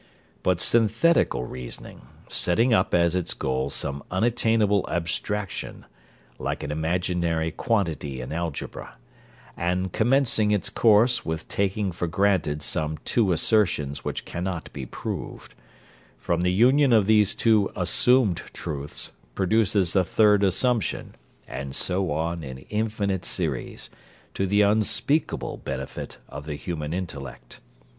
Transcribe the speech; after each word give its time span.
But 0.41 0.59
synthetical 0.59 1.43
reasoning, 1.43 2.07
setting 2.27 2.73
up 2.73 2.95
as 2.95 3.13
its 3.13 3.35
goal 3.35 3.69
some 3.69 4.01
unattainable 4.09 4.83
abstraction, 4.89 5.85
like 6.39 6.63
an 6.63 6.71
imaginary 6.71 7.51
quantity 7.51 8.19
in 8.19 8.31
algebra, 8.33 8.95
and 9.55 9.93
commencing 9.93 10.49
its 10.49 10.71
course 10.71 11.23
with 11.23 11.47
taking 11.47 11.91
for 11.91 12.07
granted 12.07 12.63
some 12.63 12.97
two 13.05 13.31
assertions 13.31 14.03
which 14.03 14.25
cannot 14.25 14.73
be 14.73 14.87
proved, 14.87 15.53
from 16.17 16.41
the 16.41 16.51
union 16.51 16.93
of 16.93 17.05
these 17.05 17.35
two 17.35 17.69
assumed 17.75 18.37
truths 18.53 19.11
produces 19.35 19.95
a 19.95 20.03
third 20.03 20.43
assumption, 20.43 21.13
and 21.47 21.75
so 21.75 22.09
on 22.09 22.43
in 22.43 22.57
infinite 22.71 23.23
series, 23.23 23.91
to 24.33 24.47
the 24.47 24.63
unspeakable 24.63 25.57
benefit 25.57 26.17
of 26.27 26.47
the 26.47 26.55
human 26.55 26.91
intellect. 26.91 27.59